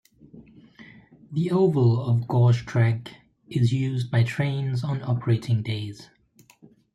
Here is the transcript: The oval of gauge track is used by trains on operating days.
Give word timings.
The 1.31 1.51
oval 1.51 2.01
of 2.09 2.27
gauge 2.27 2.65
track 2.65 3.11
is 3.47 3.71
used 3.71 4.09
by 4.09 4.23
trains 4.23 4.83
on 4.83 5.03
operating 5.03 5.61
days. 5.61 6.09